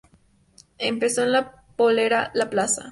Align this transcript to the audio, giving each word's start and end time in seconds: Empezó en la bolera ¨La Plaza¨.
Empezó 0.79 1.21
en 1.21 1.31
la 1.31 1.63
bolera 1.77 2.31
¨La 2.33 2.49
Plaza¨. 2.49 2.79